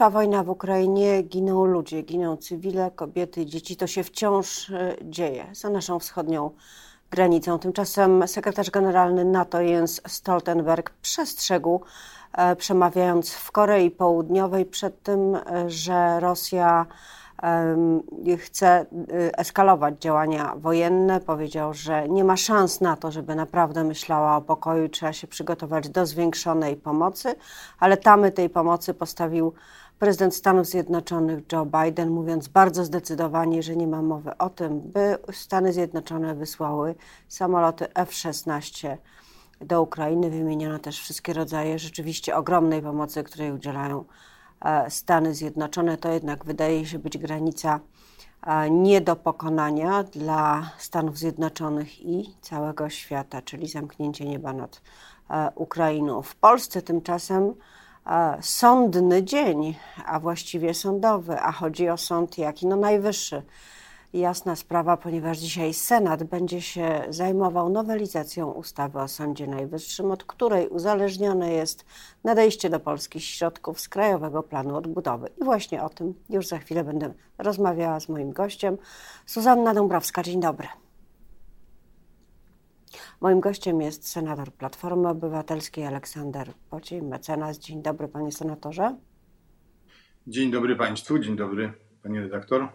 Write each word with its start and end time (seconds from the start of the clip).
Trwa 0.00 0.10
wojna 0.10 0.44
w 0.44 0.50
Ukrainie, 0.50 1.22
giną 1.22 1.64
ludzie, 1.64 2.02
giną 2.02 2.36
cywile, 2.36 2.90
kobiety, 2.90 3.46
dzieci. 3.46 3.76
To 3.76 3.86
się 3.86 4.04
wciąż 4.04 4.70
e, 4.70 4.96
dzieje 5.02 5.46
za 5.52 5.70
naszą 5.70 5.98
wschodnią 5.98 6.50
granicą. 7.10 7.58
Tymczasem 7.58 8.28
sekretarz 8.28 8.70
generalny 8.70 9.24
NATO 9.24 9.60
Jens 9.60 10.00
Stoltenberg 10.06 10.90
przestrzegł, 10.90 11.80
e, 12.32 12.56
przemawiając 12.56 13.32
w 13.32 13.52
Korei 13.52 13.90
Południowej 13.90 14.64
przed 14.64 15.02
tym, 15.02 15.34
e, 15.34 15.70
że 15.70 16.20
Rosja 16.20 16.86
chce 18.38 18.86
eskalować 19.36 19.94
działania 20.00 20.54
wojenne. 20.56 21.20
Powiedział, 21.20 21.74
że 21.74 22.08
nie 22.08 22.24
ma 22.24 22.36
szans 22.36 22.80
na 22.80 22.96
to, 22.96 23.10
żeby 23.12 23.34
naprawdę 23.34 23.84
myślała 23.84 24.36
o 24.36 24.40
pokoju, 24.40 24.88
trzeba 24.88 25.12
się 25.12 25.26
przygotować 25.26 25.88
do 25.88 26.06
zwiększonej 26.06 26.76
pomocy, 26.76 27.34
ale 27.78 27.96
tamy 27.96 28.32
tej 28.32 28.50
pomocy 28.50 28.94
postawił 28.94 29.52
prezydent 30.00 30.34
Stanów 30.34 30.66
Zjednoczonych 30.66 31.44
Joe 31.52 31.66
Biden, 31.66 32.10
mówiąc 32.10 32.48
bardzo 32.48 32.84
zdecydowanie, 32.84 33.62
że 33.62 33.76
nie 33.76 33.86
ma 33.86 34.02
mowy 34.02 34.36
o 34.38 34.50
tym, 34.50 34.80
by 34.80 35.18
Stany 35.32 35.72
Zjednoczone 35.72 36.34
wysłały 36.34 36.94
samoloty 37.28 37.94
F-16 37.94 38.96
do 39.60 39.82
Ukrainy. 39.82 40.30
Wymieniono 40.30 40.78
też 40.78 41.00
wszystkie 41.00 41.32
rodzaje 41.32 41.78
rzeczywiście 41.78 42.36
ogromnej 42.36 42.82
pomocy, 42.82 43.24
której 43.24 43.52
udzielają 43.52 44.04
E, 44.64 44.90
Stany 44.90 45.34
Zjednoczone, 45.34 45.96
to 45.96 46.12
jednak 46.12 46.44
wydaje 46.44 46.86
się 46.86 46.98
być 46.98 47.18
granica 47.18 47.80
e, 48.46 48.70
nie 48.70 49.00
do 49.00 49.16
pokonania 49.16 50.02
dla 50.02 50.70
Stanów 50.78 51.18
Zjednoczonych 51.18 52.02
i 52.02 52.34
całego 52.40 52.90
świata, 52.90 53.42
czyli 53.42 53.68
zamknięcie 53.68 54.24
nieba 54.24 54.52
nad 54.52 54.82
e, 55.30 55.50
Ukrainą. 55.54 56.22
W 56.22 56.36
Polsce 56.36 56.82
tymczasem 56.82 57.54
sądny 58.40 59.22
dzień, 59.22 59.74
a 60.06 60.20
właściwie 60.20 60.74
sądowy, 60.74 61.40
a 61.40 61.52
chodzi 61.52 61.88
o 61.88 61.96
sąd 61.96 62.38
jaki? 62.38 62.66
No 62.66 62.76
najwyższy 62.76 63.42
jasna 64.12 64.56
sprawa, 64.56 64.96
ponieważ 64.96 65.38
dzisiaj 65.38 65.74
Senat 65.74 66.24
będzie 66.24 66.62
się 66.62 67.04
zajmował 67.08 67.68
nowelizacją 67.68 68.50
ustawy 68.50 69.00
o 69.00 69.08
Sądzie 69.08 69.46
Najwyższym, 69.46 70.10
od 70.10 70.24
której 70.24 70.68
uzależnione 70.68 71.52
jest 71.52 71.84
nadejście 72.24 72.70
do 72.70 72.80
Polski 72.80 73.20
środków 73.20 73.80
z 73.80 73.88
Krajowego 73.88 74.42
Planu 74.42 74.76
Odbudowy. 74.76 75.28
I 75.40 75.44
właśnie 75.44 75.82
o 75.82 75.88
tym 75.88 76.14
już 76.30 76.46
za 76.46 76.58
chwilę 76.58 76.84
będę 76.84 77.12
rozmawiała 77.38 78.00
z 78.00 78.08
moim 78.08 78.32
gościem, 78.32 78.78
Suzanna 79.26 79.74
Dąbrowska. 79.74 80.22
Dzień 80.22 80.40
dobry. 80.40 80.68
Moim 83.20 83.40
gościem 83.40 83.80
jest 83.80 84.08
senator 84.08 84.52
Platformy 84.52 85.08
Obywatelskiej 85.08 85.86
Aleksander 85.86 86.52
Pociej, 86.70 87.02
mecenas. 87.02 87.58
Dzień 87.58 87.82
dobry, 87.82 88.08
panie 88.08 88.32
senatorze. 88.32 88.96
Dzień 90.26 90.50
dobry 90.50 90.76
państwu, 90.76 91.18
dzień 91.18 91.36
dobry, 91.36 91.72
pani 92.02 92.20
redaktor. 92.20 92.68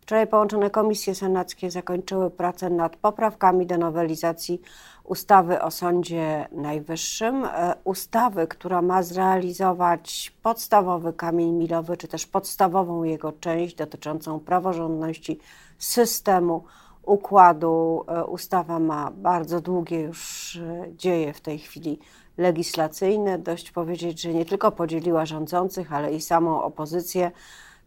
Wczoraj 0.00 0.26
połączone 0.26 0.70
komisje 0.70 1.14
senackie 1.14 1.70
zakończyły 1.70 2.30
pracę 2.30 2.70
nad 2.70 2.96
poprawkami 2.96 3.66
do 3.66 3.78
nowelizacji 3.78 4.60
ustawy 5.04 5.62
o 5.62 5.70
Sądzie 5.70 6.48
Najwyższym. 6.52 7.44
E, 7.44 7.74
ustawy, 7.84 8.46
która 8.46 8.82
ma 8.82 9.02
zrealizować 9.02 10.32
podstawowy 10.42 11.12
kamień 11.12 11.50
milowy, 11.50 11.96
czy 11.96 12.08
też 12.08 12.26
podstawową 12.26 13.04
jego 13.04 13.32
część 13.32 13.74
dotyczącą 13.74 14.40
praworządności 14.40 15.38
systemu 15.78 16.64
układu. 17.06 18.04
E, 18.08 18.24
ustawa 18.24 18.78
ma 18.78 19.10
bardzo 19.10 19.60
długie 19.60 20.00
już 20.00 20.56
e, 20.56 20.84
dzieje 20.96 21.32
w 21.32 21.40
tej 21.40 21.58
chwili 21.58 21.98
legislacyjne. 22.38 23.38
Dość 23.38 23.70
powiedzieć, 23.70 24.20
że 24.20 24.34
nie 24.34 24.44
tylko 24.44 24.72
podzieliła 24.72 25.26
rządzących, 25.26 25.92
ale 25.92 26.14
i 26.14 26.20
samą 26.20 26.62
opozycję 26.62 27.30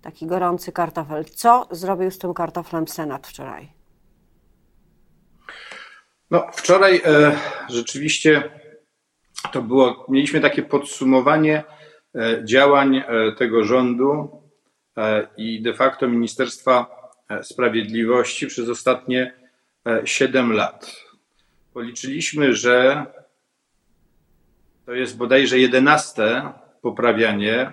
taki 0.01 0.25
gorący 0.25 0.71
kartofel. 0.71 1.25
Co 1.25 1.67
zrobił 1.71 2.11
z 2.11 2.17
tym 2.17 2.33
kartoflem 2.33 2.87
Senat 2.87 3.27
wczoraj? 3.27 3.69
No, 6.31 6.47
wczoraj 6.53 7.01
e, 7.05 7.37
rzeczywiście 7.69 8.43
to 9.51 9.61
było, 9.61 10.05
mieliśmy 10.09 10.41
takie 10.41 10.63
podsumowanie 10.63 11.63
e, 12.15 12.45
działań 12.45 12.97
e, 12.97 13.31
tego 13.37 13.63
rządu 13.63 14.41
e, 14.97 15.27
i 15.37 15.61
de 15.61 15.73
facto 15.73 16.07
Ministerstwa 16.07 16.96
Sprawiedliwości 17.41 18.47
przez 18.47 18.69
ostatnie 18.69 19.33
7 20.05 20.51
e, 20.51 20.55
lat. 20.55 21.03
Policzyliśmy, 21.73 22.53
że 22.53 23.05
to 24.85 24.93
jest 24.93 25.17
bodajże 25.17 25.59
jedenaste 25.59 26.53
poprawianie 26.81 27.71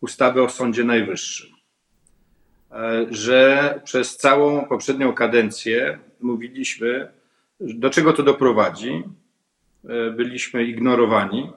ustawy 0.00 0.42
o 0.42 0.48
Sądzie 0.48 0.84
Najwyższym. 0.84 1.54
E, 2.74 3.06
że 3.10 3.80
przez 3.84 4.16
całą 4.16 4.64
poprzednią 4.64 5.12
kadencję 5.12 5.98
mówiliśmy, 6.20 7.08
do 7.60 7.90
czego 7.90 8.12
to 8.12 8.22
doprowadzi. 8.22 9.02
E, 9.88 10.10
byliśmy 10.10 10.64
ignorowani, 10.64 11.52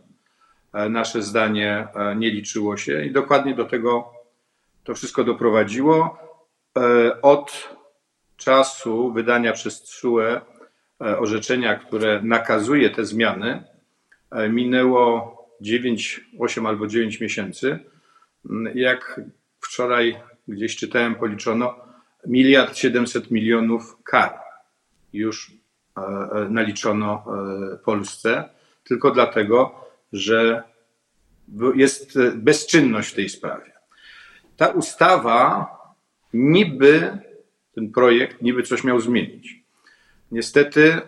e, 0.73 0.89
nasze 0.89 1.21
zdanie 1.21 1.87
nie 2.15 2.29
liczyło 2.29 2.77
się 2.77 3.05
i 3.05 3.11
dokładnie 3.11 3.55
do 3.55 3.65
tego 3.65 4.13
to 4.83 4.95
wszystko 4.95 5.23
doprowadziło. 5.23 6.26
Od 7.21 7.75
czasu 8.37 9.13
wydania 9.13 9.53
przez 9.53 9.81
TSUE 9.81 10.41
orzeczenia, 10.99 11.75
które 11.75 12.21
nakazuje 12.23 12.89
te 12.89 13.05
zmiany, 13.05 13.63
minęło 14.49 15.37
9, 15.61 16.21
8 16.39 16.65
albo 16.65 16.87
9 16.87 17.19
miesięcy. 17.19 17.79
Jak 18.75 19.21
wczoraj 19.59 20.19
gdzieś 20.47 20.75
czytałem, 20.75 21.15
policzono 21.15 21.75
miliard 22.27 22.77
700 22.77 23.31
milionów 23.31 23.97
kar 24.03 24.39
już 25.13 25.51
e, 25.97 26.01
e, 26.01 26.49
naliczono 26.49 27.23
e, 27.73 27.77
Polsce, 27.77 28.49
tylko 28.83 29.11
dlatego, 29.11 29.85
że 30.13 30.63
jest 31.75 32.19
bezczynność 32.35 33.11
w 33.11 33.15
tej 33.15 33.29
sprawie. 33.29 33.71
Ta 34.57 34.67
ustawa 34.67 35.76
niby, 36.37 37.17
ten 37.75 37.91
projekt 37.91 38.41
niby 38.41 38.63
coś 38.63 38.83
miał 38.83 38.99
zmienić. 38.99 39.63
Niestety, 40.31 41.01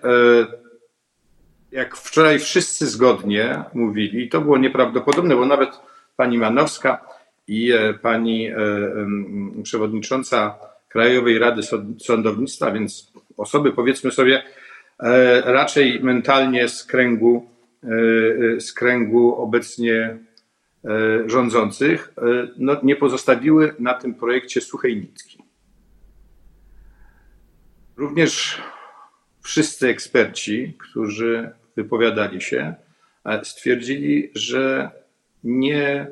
jak 1.71 1.97
wczoraj 1.97 2.39
wszyscy 2.39 2.87
zgodnie 2.87 3.63
mówili, 3.73 4.29
to 4.29 4.41
było 4.41 4.57
nieprawdopodobne, 4.57 5.35
bo 5.35 5.45
nawet 5.45 5.69
pani 6.15 6.37
Manowska 6.37 7.05
i 7.47 7.71
e, 7.71 7.93
pani 7.93 8.47
e, 8.47 8.55
przewodnicząca 9.63 10.55
Krajowej 10.89 11.39
Rady 11.39 11.61
Sądownictwa, 11.99 12.71
więc 12.71 13.11
osoby 13.37 13.71
powiedzmy 13.71 14.11
sobie 14.11 14.43
e, 14.99 15.41
raczej 15.41 15.99
mentalnie 16.03 16.69
z 16.69 16.83
kręgu, 16.83 17.49
z 18.59 18.73
kręgu 18.73 19.35
obecnie 19.35 20.17
rządzących, 21.25 22.13
no, 22.57 22.77
nie 22.83 22.95
pozostawiły 22.95 23.75
na 23.79 23.93
tym 23.93 24.13
projekcie 24.13 24.61
suchej 24.61 24.97
nitki. 24.97 25.43
Również 27.97 28.61
wszyscy 29.41 29.87
eksperci, 29.87 30.77
którzy 30.79 31.51
wypowiadali 31.75 32.41
się, 32.41 32.75
stwierdzili, 33.43 34.31
że 34.35 34.91
nie 35.43 36.07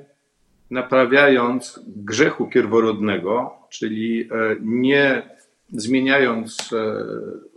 naprawiając 0.72 1.80
grzechu 1.88 2.48
pierworodnego, 2.48 3.54
czyli 3.70 4.22
e, 4.22 4.56
nie 4.62 5.30
zmieniając 5.70 6.74
e, 6.74 7.04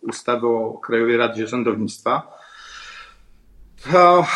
ustawy 0.02 0.46
o 0.46 0.80
Krajowej 0.84 1.16
Radzie 1.16 1.48
Sądownictwa, 1.48 2.38
to 3.92 4.26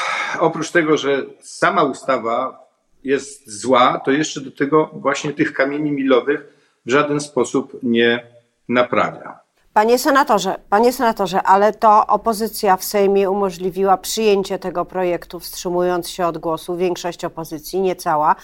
oprócz 0.40 0.70
tego, 0.70 0.96
że 0.96 1.22
sama 1.40 1.82
ustawa 1.82 2.63
jest 3.04 3.60
zła, 3.60 4.00
to 4.04 4.10
jeszcze 4.10 4.40
do 4.40 4.50
tego 4.50 4.90
właśnie 4.92 5.32
tych 5.32 5.52
kamieni 5.52 5.92
milowych 5.92 6.46
w 6.86 6.90
żaden 6.90 7.20
sposób 7.20 7.78
nie 7.82 8.26
naprawia. 8.68 9.44
Panie 9.72 9.98
senatorze, 9.98 10.54
panie 10.70 10.92
senatorze, 10.92 11.42
ale 11.42 11.72
to 11.72 12.06
opozycja 12.06 12.76
w 12.76 12.84
Sejmie 12.84 13.30
umożliwiła 13.30 13.96
przyjęcie 13.96 14.58
tego 14.58 14.84
projektu, 14.84 15.40
wstrzymując 15.40 16.10
się 16.10 16.26
od 16.26 16.38
głosu. 16.38 16.76
Większość 16.76 17.24
opozycji, 17.24 17.80
nie 17.80 17.96
cała, 17.96 18.36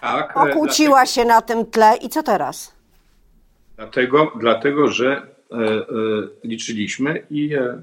tak, 0.00 0.36
e, 0.36 0.40
okłóciła 0.40 0.88
dlatego, 0.88 1.12
się 1.12 1.24
na 1.24 1.42
tym 1.42 1.66
tle. 1.66 1.96
I 1.96 2.08
co 2.08 2.22
teraz? 2.22 2.74
Dlatego, 3.76 4.32
dlatego 4.40 4.88
że 4.88 5.12
e, 5.16 5.56
e, 5.56 5.82
liczyliśmy 6.44 7.26
i 7.30 7.54
e, 7.54 7.82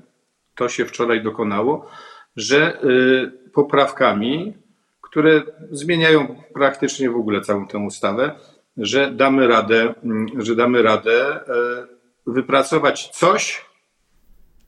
to 0.55 0.69
się 0.69 0.85
wczoraj 0.85 1.23
dokonało, 1.23 1.85
że 2.35 2.73
e, 2.73 2.79
poprawkami, 3.53 4.53
które 5.11 5.43
zmieniają 5.71 6.35
praktycznie 6.53 7.09
w 7.09 7.15
ogóle 7.15 7.41
całą 7.41 7.67
tę 7.67 7.77
ustawę, 7.77 8.31
że 8.77 9.11
damy 9.11 9.47
radę, 9.47 9.93
że 10.37 10.55
damy 10.55 10.81
radę 10.81 11.35
e, 11.35 11.41
wypracować 12.27 13.09
coś, 13.09 13.65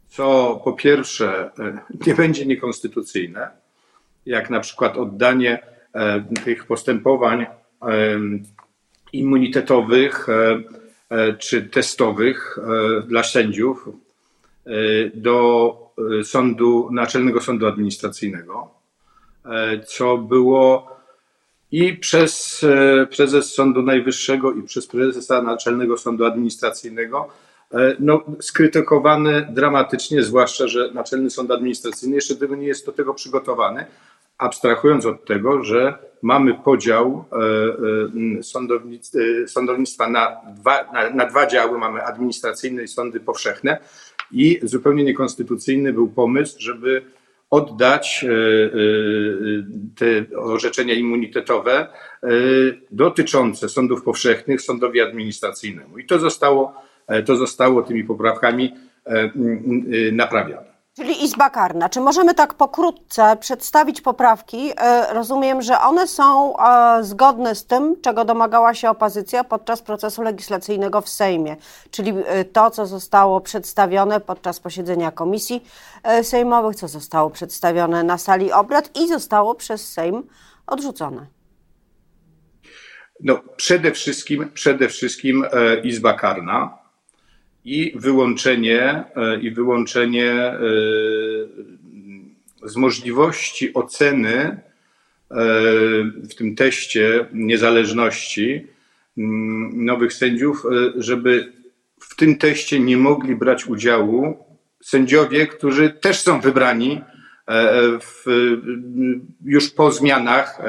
co 0.08 0.60
po 0.64 0.74
pierwsze 0.74 1.52
e, 1.60 1.80
nie 2.08 2.16
będzie 2.16 2.46
niekonstytucyjne, 2.46 3.50
jak 4.26 4.50
na 4.50 4.60
przykład 4.60 4.98
oddanie 4.98 5.64
e, 5.94 6.24
tych 6.44 6.66
postępowań 6.66 7.46
immunitetowych 9.14 10.28
czy 11.40 11.62
testowych 11.62 12.60
dla 13.08 13.24
sędziów 13.24 13.90
do 15.14 15.76
sądu, 16.24 16.90
Naczelnego 16.92 17.42
Sądu 17.42 17.68
Administracyjnego, 17.68 18.73
co 19.88 20.18
było 20.18 20.96
i 21.72 21.94
przez 21.94 22.66
prezes 23.18 23.54
Sądu 23.54 23.82
Najwyższego 23.82 24.52
i 24.52 24.64
przez 24.64 24.88
prezesa 24.88 25.42
Naczelnego 25.42 25.98
Sądu 25.98 26.26
Administracyjnego 26.26 27.30
E, 27.74 27.96
no, 28.00 28.24
skrytykowany 28.40 29.48
dramatycznie, 29.50 30.24
zwłaszcza, 30.24 30.68
że 30.68 30.92
Naczelny 30.94 31.30
Sąd 31.30 31.52
Administracyjny 31.52 32.16
jeszcze 32.16 32.36
tego 32.36 32.56
nie 32.56 32.68
jest 32.68 32.86
do 32.86 32.92
tego 32.92 33.14
przygotowany, 33.14 33.86
abstrahując 34.38 35.06
od 35.06 35.26
tego, 35.26 35.64
że 35.64 35.98
mamy 36.22 36.54
podział 36.54 37.26
e, 37.32 37.36
e, 38.40 39.48
sądownictwa 39.48 40.10
na 40.10 40.38
dwa, 40.56 40.92
na, 40.94 41.10
na 41.10 41.26
dwa 41.26 41.48
działy, 41.48 41.78
mamy 41.78 42.04
administracyjne 42.04 42.84
i 42.84 42.88
sądy 42.88 43.20
powszechne. 43.20 43.78
I 44.32 44.60
zupełnie 44.64 45.04
niekonstytucyjny 45.04 45.94
był 45.94 46.08
pomysł, 46.08 46.56
żeby 46.60 47.02
oddać 47.54 48.26
te 49.96 50.38
orzeczenia 50.38 50.94
immunitetowe 50.94 51.88
dotyczące 52.92 53.70
sądów 53.70 54.04
powszechnych 54.04 54.62
sądowi 54.62 55.02
administracyjnemu. 55.02 55.98
I 55.98 56.06
to 56.06 56.20
zostało 56.20 56.74
E, 57.08 57.24
to 57.24 57.36
zostało 57.36 57.82
tymi 57.82 58.04
poprawkami 58.04 58.74
e, 59.06 59.32
naprawione. 60.12 60.73
Czyli 60.96 61.24
Izba 61.24 61.50
Karna. 61.50 61.90
Czy 61.90 62.00
możemy 62.02 62.34
tak 62.34 62.54
pokrótce 62.54 63.38
przedstawić 63.40 64.02
poprawki? 64.02 64.72
E, 64.78 65.14
rozumiem, 65.14 65.62
że 65.62 65.80
one 65.80 66.08
są 66.08 66.54
zgodne 67.02 67.56
z 67.56 67.66
tym, 67.66 68.02
czego 68.02 68.26
domagała 68.26 68.74
się 68.74 68.90
opozycja 68.90 69.44
podczas 69.44 69.82
procesu 69.82 70.22
legislacyjnego 70.22 71.02
w 71.02 71.10
Sejmie, 71.10 71.56
czyli 71.92 72.14
to, 72.54 72.72
co 72.72 72.86
zostało 72.86 73.42
przedstawione 73.42 74.20
podczas 74.20 74.60
posiedzenia 74.60 75.12
komisji 75.12 75.64
sejmowych, 76.24 76.76
co 76.76 76.88
zostało 76.88 77.30
przedstawione 77.30 78.04
na 78.04 78.18
sali 78.18 78.52
obrad 78.52 78.98
i 78.98 79.08
zostało 79.08 79.56
przez 79.56 79.92
Sejm 79.92 80.24
odrzucone. 80.68 81.26
No, 83.20 83.40
przede 83.56 83.92
wszystkim, 83.92 84.52
przede 84.54 84.90
wszystkim 84.90 85.46
Izba 85.84 86.14
Karna 86.14 86.83
i 87.66 87.94
wyłączenie, 87.96 89.04
e, 89.16 89.40
i 89.42 89.52
wyłączenie 89.52 90.32
e, 90.32 90.60
z 92.64 92.76
możliwości 92.76 93.74
oceny 93.74 94.36
e, 94.36 94.60
w 96.30 96.36
tym 96.38 96.56
teście 96.56 97.26
niezależności 97.34 98.68
mm, 99.18 99.86
nowych 99.86 100.14
sędziów, 100.14 100.64
żeby 100.96 101.54
w 102.00 102.16
tym 102.16 102.38
teście 102.38 102.80
nie 102.80 102.98
mogli 102.98 103.36
brać 103.36 103.68
udziału 103.68 104.46
sędziowie, 104.82 105.48
którzy 105.48 105.90
też 105.90 106.20
są 106.20 106.42
wybrani 106.42 107.02
w, 108.02 108.24
już 109.46 109.70
po 109.70 109.92
zmianach 109.92 110.62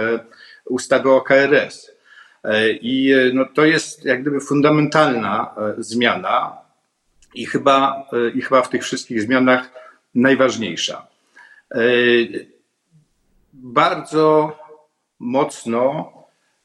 ustawy 0.65 1.11
o 1.11 1.21
KRS. 1.21 1.91
I 2.81 3.15
no, 3.35 3.45
to 3.55 3.65
jest 3.65 4.05
jak 4.05 4.23
gdyby 4.23 4.41
fundamentalna 4.41 5.55
zmiana, 5.79 6.64
i 7.35 7.47
chyba, 7.47 8.09
e, 8.13 8.31
i 8.31 8.41
chyba 8.41 8.63
w 8.63 8.69
tych 8.69 8.83
wszystkich 8.83 9.23
zmianach 9.23 9.71
najważniejsza. 10.15 11.07
E, 11.75 11.81
bardzo 13.53 14.59
mocno 15.19 16.13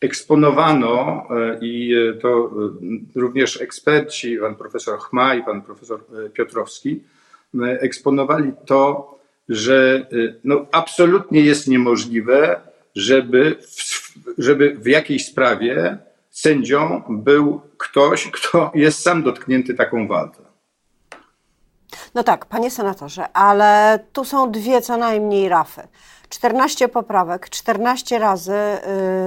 eksponowano 0.01 1.27
e, 1.29 1.57
i 1.61 1.95
to 2.21 2.51
również 3.15 3.61
eksperci, 3.61 4.37
pan 4.37 4.55
profesor 4.55 4.99
Chma 4.99 5.35
i 5.35 5.43
pan 5.43 5.61
profesor 5.61 5.99
Piotrowski, 6.33 7.03
eksponowali 7.61 8.51
to, 8.65 9.15
że 9.49 10.07
no, 10.43 10.65
absolutnie 10.71 11.41
jest 11.41 11.67
niemożliwe, 11.67 12.61
żeby 12.95 13.55
w, 13.61 14.13
żeby 14.37 14.75
w 14.75 14.87
jakiejś 14.87 15.25
sprawie 15.25 15.97
sędzią 16.29 17.03
był 17.09 17.61
ktoś, 17.77 18.27
kto 18.31 18.71
jest 18.75 18.99
sam 18.99 19.23
dotknięty 19.23 19.73
taką 19.73 20.07
wadą. 20.07 20.48
No 22.15 22.23
tak, 22.23 22.45
panie 22.45 22.71
senatorze, 22.71 23.31
ale 23.33 23.99
tu 24.13 24.25
są 24.25 24.51
dwie 24.51 24.81
co 24.81 24.97
najmniej 24.97 25.49
rafy. 25.49 25.87
14 26.29 26.87
poprawek, 26.87 27.49
14 27.49 28.19
razy 28.19 28.53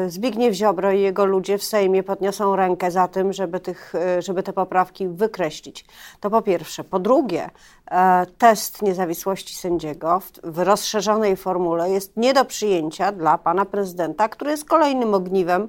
y, 0.07 0.11
Zbigniew 0.11 0.55
Ziobro 0.55 0.93
i 0.93 1.01
jego 1.01 1.25
ludzie 1.25 1.59
w 1.59 1.65
Sejmie 1.65 2.03
podniosą 2.03 2.57
rękę 2.57 2.91
za 2.91 3.09
tym, 3.09 3.33
żeby, 3.33 3.61
tych, 3.61 3.95
y, 4.19 4.23
żeby 4.23 4.43
te 4.43 4.53
poprawki 4.53 5.09
wykreślić. 5.09 5.85
To 6.21 6.31
po 6.31 6.43
pierwsze. 6.43 6.85
Po 6.85 6.99
drugie, 6.99 7.51
e, 7.91 8.27
test 8.39 8.83
niezawisłości 8.83 9.57
sędziego 9.57 10.23
w 10.45 10.59
rozszerzonej 10.59 11.37
formule 11.37 11.91
jest 11.91 12.17
nie 12.17 12.35
do 12.35 12.45
przyjęcia 12.45 13.13
dla 13.13 13.39
pana 13.39 13.65
prezydenta, 13.65 14.29
który 14.29 14.51
jest 14.51 14.65
kolejnym 14.65 15.15
ogniwem 15.15 15.69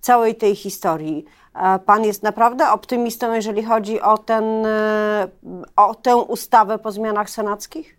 całej 0.00 0.34
tej 0.34 0.56
historii. 0.56 1.24
Pan 1.86 2.04
jest 2.04 2.22
naprawdę 2.22 2.70
optymistą, 2.70 3.34
jeżeli 3.34 3.64
chodzi 3.64 4.00
o, 4.00 4.18
ten, 4.18 4.66
e, 4.66 5.28
o 5.76 5.94
tę 5.94 6.16
ustawę 6.16 6.78
po 6.78 6.92
zmianach 6.92 7.30
senackich? 7.30 7.96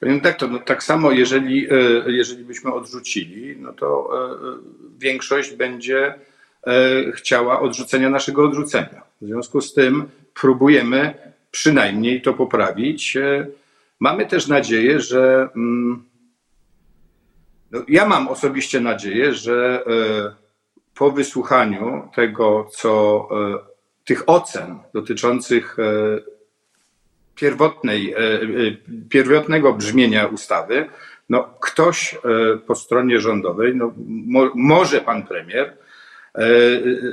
Powiem 0.00 0.20
tak, 0.20 0.36
to 0.36 0.48
no, 0.48 0.58
tak 0.58 0.82
samo 0.82 1.10
jeżeli, 1.10 1.66
e, 1.70 1.74
jeżeli 2.06 2.44
byśmy 2.44 2.72
odrzucili, 2.72 3.56
no 3.58 3.72
to 3.72 4.10
e, 4.12 4.58
większość 4.98 5.54
będzie 5.54 6.14
chciała 7.14 7.60
odrzucenia 7.60 8.10
naszego 8.10 8.44
odrzucenia. 8.44 9.02
W 9.20 9.26
związku 9.26 9.60
z 9.60 9.74
tym 9.74 10.08
próbujemy 10.34 11.14
przynajmniej 11.50 12.22
to 12.22 12.34
poprawić. 12.34 13.18
Mamy 14.00 14.26
też 14.26 14.48
nadzieję, 14.48 15.00
że 15.00 15.48
mm, 15.56 16.04
no, 17.70 17.82
ja 17.88 18.06
mam 18.06 18.28
osobiście 18.28 18.80
nadzieję, 18.80 19.34
że 19.34 19.84
po 20.94 21.10
wysłuchaniu 21.10 22.08
tego, 22.14 22.68
co 22.72 23.28
e, 23.30 23.58
tych 24.04 24.22
ocen 24.26 24.78
dotyczących 24.94 25.76
e, 25.78 25.82
pierwotnej, 27.34 28.12
e, 28.12 28.18
pierwotnego 29.10 29.72
brzmienia 29.72 30.26
ustawy, 30.26 30.88
no, 31.28 31.54
ktoś 31.60 32.18
po 32.66 32.74
stronie 32.74 33.20
rządowej, 33.20 33.76
no, 33.76 33.92
mo, 34.06 34.50
może 34.54 35.00
pan 35.00 35.26
premier, 35.26 35.76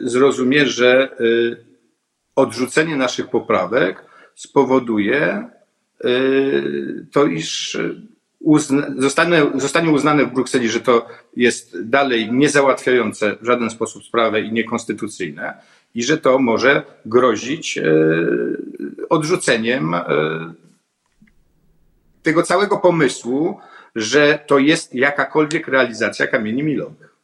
zrozumie, 0.02 0.66
że 0.66 1.18
odrzucenie 2.36 2.96
naszych 2.96 3.30
poprawek 3.30 4.06
spowoduje 4.36 5.50
to, 7.12 7.26
iż 7.26 7.78
uzna, 8.44 8.88
zostanie, 8.98 9.42
zostanie 9.56 9.92
uznane 9.92 10.26
w 10.26 10.34
Brukseli, 10.34 10.70
że 10.70 10.80
to 10.80 11.06
jest 11.36 11.82
dalej 11.90 12.32
niezałatwiające 12.32 13.36
w 13.42 13.46
żaden 13.46 13.70
sposób 13.70 14.04
sprawę 14.04 14.42
i 14.42 14.54
niekonstytucyjne 14.54 15.54
i 15.96 16.04
że 16.04 16.18
to 16.18 16.40
może 16.40 16.84
grozić 17.06 17.78
e, 17.78 17.84
odrzuceniem 19.10 19.94
e, 19.94 20.04
tego 22.24 22.44
całego 22.44 22.78
pomysłu, 22.78 23.60
że 23.96 24.40
to 24.48 24.58
jest 24.58 24.96
jakakolwiek 24.96 25.68
realizacja 25.68 26.28
kamieni 26.28 26.64
milowych. 26.64 27.16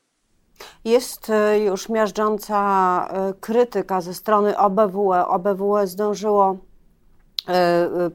Jest 0.86 1.30
e, 1.30 1.60
już 1.60 1.90
miażdżąca 1.90 2.58
krytyka 3.42 4.02
ze 4.02 4.14
strony 4.14 4.58
OBWE. 4.58 5.28
OBWE 5.28 5.88
zdążyło 5.88 6.67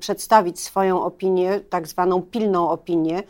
przedstawić 0.00 0.60
swoją 0.60 1.02
opinię, 1.02 1.60
tak 1.60 1.88
zwaną 1.88 2.22
pilną 2.22 2.70
opinię, 2.70 3.22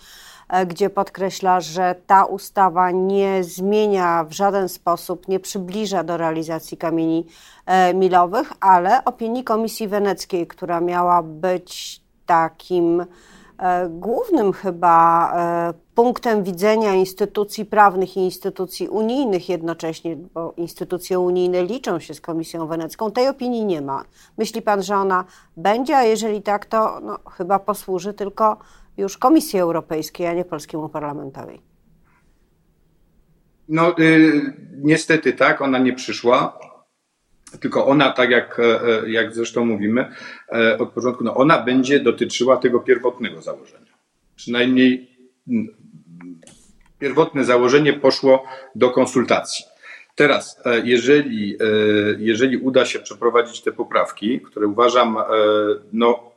e, 0.49 0.67
gdzie 0.67 0.91
podkreśla, 0.91 1.61
że 1.61 1.95
ta 2.07 2.25
ustawa 2.25 2.91
nie 2.91 3.45
zmienia 3.45 4.25
w 4.25 4.33
żaden 4.33 4.69
sposób, 4.69 5.29
nie 5.29 5.41
przybliża 5.41 6.05
do 6.05 6.17
realizacji 6.17 6.77
kamieni 6.77 7.27
milowych, 7.95 8.53
ale 8.61 9.05
opinii 9.05 9.45
Komisji 9.45 9.89
Weneckiej, 9.89 10.47
która 10.47 10.81
miała 10.81 11.23
być 11.23 12.03
takim 12.27 13.05
E, 13.63 13.89
głównym 13.89 14.53
chyba 14.53 15.33
e, 15.37 15.75
punktem 15.95 16.45
widzenia 16.45 16.95
instytucji 16.95 17.65
prawnych 17.65 18.17
i 18.17 18.21
instytucji 18.21 18.89
unijnych 18.89 19.49
jednocześnie, 19.49 20.17
bo 20.17 20.55
instytucje 20.57 21.19
unijne 21.19 21.65
liczą 21.65 22.01
się 22.01 22.15
z 22.15 22.21
Komisją 22.21 22.67
Wenecką, 22.67 23.13
tej 23.13 23.29
opinii 23.29 23.65
nie 23.65 23.83
ma. 23.83 24.05
Myśli 24.39 24.63
pan, 24.63 24.83
że 24.83 24.97
ona 24.97 25.25
będzie, 25.57 25.97
a 25.97 26.05
jeżeli 26.05 26.43
tak, 26.43 26.67
to 26.67 27.01
no, 27.03 27.19
chyba 27.31 27.59
posłuży 27.59 28.15
tylko 28.15 28.59
już 28.97 29.19
Komisji 29.19 29.59
Europejskiej, 29.59 30.27
a 30.27 30.35
nie 30.35 30.45
polskiemu 30.45 30.89
parlamentowi. 30.89 31.61
No, 33.69 33.99
y, 33.99 34.57
niestety 34.77 35.33
tak, 35.33 35.61
ona 35.63 35.79
nie 35.79 35.93
przyszła. 35.93 36.59
Tylko 37.61 37.87
ona, 37.87 38.13
tak 38.13 38.31
jak, 38.31 38.61
e, 38.61 38.83
e, 38.83 39.11
jak 39.11 39.35
zresztą 39.35 39.65
mówimy 39.65 40.09
e, 40.53 40.79
od 40.79 40.91
początku, 40.91 41.25
no 41.25 41.35
ona 41.35 41.63
będzie 41.63 42.01
dotyczyła 42.01 42.57
tego 42.57 42.81
pierwotnego 42.81 43.43
założenia. 43.43 43.93
Przynajmniej 44.37 45.12
pierwotne 46.99 47.45
założenie 47.45 47.93
poszło 47.93 48.45
do 48.75 48.91
konsultacji. 48.91 49.65
Teraz, 50.15 50.61
e, 50.65 50.83
jeżeli, 50.85 51.55
e, 51.55 51.67
jeżeli 52.19 52.57
uda 52.57 52.87
się 52.87 52.99
przeprowadzić 52.99 53.63
te 53.63 53.73
poprawki, 53.73 54.41
które 54.41 54.67
uważam, 54.67 55.19
e, 55.19 55.23
no, 55.93 56.33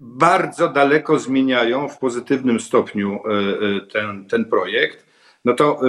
bardzo 0.00 0.68
daleko 0.68 1.18
zmieniają 1.18 1.88
w 1.88 1.98
pozytywnym 1.98 2.60
stopniu 2.60 3.20
ten, 3.92 4.26
ten 4.26 4.44
projekt, 4.44 5.06
no 5.44 5.54
to 5.54 5.80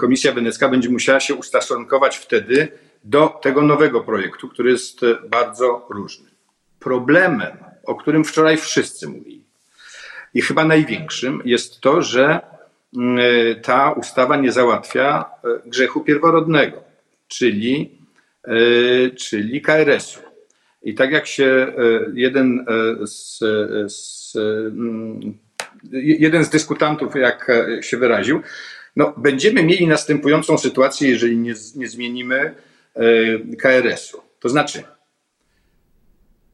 Komisja 0.00 0.32
Wenecka 0.32 0.68
będzie 0.68 0.88
musiała 0.88 1.20
się 1.20 1.34
ustosunkować 1.34 2.16
wtedy 2.16 2.68
do 3.04 3.28
tego 3.28 3.62
nowego 3.62 4.00
projektu, 4.00 4.48
który 4.48 4.70
jest 4.70 5.00
bardzo 5.30 5.86
różny. 5.90 6.30
Problemem, 6.80 7.56
o 7.86 7.94
którym 7.94 8.24
wczoraj 8.24 8.56
wszyscy 8.56 9.08
mówili, 9.08 9.43
i 10.34 10.42
chyba 10.42 10.64
największym 10.64 11.42
jest 11.44 11.80
to, 11.80 12.02
że 12.02 12.40
mm, 12.96 13.18
ta 13.62 13.92
ustawa 13.92 14.36
nie 14.36 14.52
załatwia 14.52 15.24
e, 15.44 15.68
grzechu 15.68 16.00
pierworodnego, 16.00 16.84
czyli, 17.28 17.98
e, 18.44 19.10
czyli 19.10 19.62
KRS-u. 19.62 20.20
I 20.82 20.94
tak 20.94 21.10
jak 21.10 21.26
się 21.26 21.44
e, 21.44 21.72
jeden 22.14 22.66
z, 23.04 23.38
z, 23.92 24.36
mm, 24.36 25.38
jeden 25.92 26.44
z 26.44 26.50
dyskutantów, 26.50 27.14
jak 27.14 27.50
się 27.80 27.96
wyraził, 27.96 28.42
no, 28.96 29.14
będziemy 29.16 29.62
mieli 29.62 29.86
następującą 29.86 30.58
sytuację, 30.58 31.10
jeżeli 31.10 31.36
nie, 31.36 31.54
nie 31.76 31.88
zmienimy 31.88 32.54
KRS-u. 33.58 34.22
To 34.40 34.48
znaczy, 34.48 34.82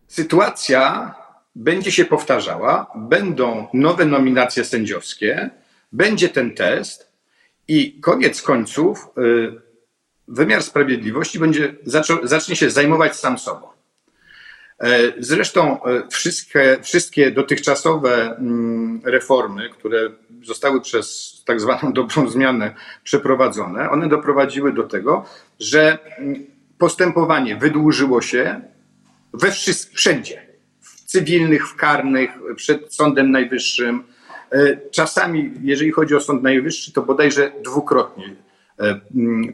sytuacja 0.09 1.15
będzie 1.55 1.93
się 1.93 2.05
powtarzała, 2.05 2.93
będą 2.97 3.69
nowe 3.75 4.05
nominacje 4.05 4.65
sędziowskie, 4.65 5.51
będzie 5.93 6.29
ten 6.29 6.55
test 6.55 7.13
i 7.69 8.01
koniec 8.01 8.43
końców 8.43 9.09
y, 9.19 9.61
wymiar 10.29 10.63
sprawiedliwości 10.63 11.39
będzie, 11.39 11.75
zacznie 12.23 12.57
się 12.57 12.71
zajmować 12.71 13.17
sam 13.17 13.39
sobą. 13.39 13.67
E, 14.81 15.13
zresztą 15.19 15.85
e, 15.85 16.09
wszystkie, 16.09 16.79
wszystkie 16.83 17.31
dotychczasowe 17.31 18.37
mm, 18.37 19.01
reformy, 19.05 19.71
które 19.71 20.11
zostały 20.43 20.81
przez 20.81 21.35
tak 21.47 21.61
zwaną 21.61 21.93
dobrą 22.01 22.29
zmianę 22.29 22.75
przeprowadzone, 23.05 23.91
one 23.91 24.09
doprowadziły 24.09 24.73
do 24.73 24.83
tego, 24.83 25.25
że 25.61 25.99
mm, 26.19 26.47
postępowanie 26.79 27.57
wydłużyło 27.57 28.23
się 28.23 28.61
we 29.33 29.51
wszędzie 29.95 30.50
cywilnych, 31.11 31.69
w 31.69 31.77
karnych, 31.77 32.31
przed 32.57 32.95
Sądem 32.95 33.31
Najwyższym. 33.31 34.05
E, 34.51 34.77
czasami, 34.91 35.53
jeżeli 35.63 35.93
chodzi 35.93 36.15
o 36.15 36.21
Sąd 36.21 36.43
Najwyższy, 36.43 36.93
to 36.93 37.03
bodajże 37.03 37.53
dwukrotnie 37.65 38.37
e, 38.79 39.01